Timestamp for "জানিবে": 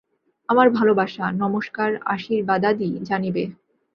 3.01-3.43